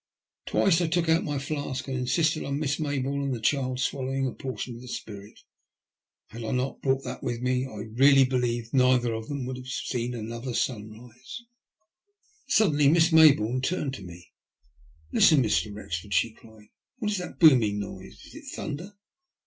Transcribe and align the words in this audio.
Twice 0.47 0.81
I 0.81 0.87
took 0.87 1.07
out 1.09 1.23
my 1.23 1.37
flask 1.37 1.87
and 1.87 1.95
insisted 1.95 2.43
on 2.43 2.57
Miss 2.57 2.77
Mayboume 2.79 3.23
and 3.25 3.35
the 3.35 3.39
child 3.39 3.79
swallowing 3.79 4.25
a 4.25 4.31
portion 4.31 4.73
of 4.73 4.81
the 4.81 4.87
spirit. 4.87 5.41
Had 6.29 6.43
I 6.43 6.49
not 6.53 6.81
brought 6.81 7.03
that 7.03 7.21
with 7.21 7.43
me, 7.43 7.67
I 7.67 7.81
really 7.81 8.25
believe 8.25 8.73
neither 8.73 9.13
of 9.13 9.27
them 9.27 9.45
would 9.45 9.57
have 9.57 9.67
seen 9.67 10.15
another 10.15 10.55
sunrise. 10.55 11.43
THE 12.47 12.51
SALVAGES. 12.53 12.61
155 12.65 12.65
Saddenly 12.65 12.87
Miss 12.89 13.09
Mayboume 13.11 13.61
tamed 13.61 13.93
to 13.93 14.01
me." 14.01 14.31
Listen, 15.13 15.43
Mr. 15.43 15.71
Wrexford," 15.71 16.15
she 16.15 16.31
cried." 16.31 16.69
'What 16.97 17.11
is 17.11 17.19
that 17.19 17.37
booming 17.37 17.77
noise? 17.79 18.25
Is 18.25 18.33
it 18.33 18.55
thunder 18.55 18.93